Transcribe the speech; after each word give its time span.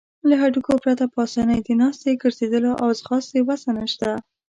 له 0.29 0.35
هډوکو 0.41 0.73
پرته 0.83 1.03
په 1.13 1.17
آسانۍ 1.25 1.59
د 1.63 1.69
ناستې، 1.81 2.19
ګرځیدلو 2.23 2.71
او 2.83 2.89
ځغاستې 2.99 3.39
وسه 3.49 3.69
نشته. 3.77 4.09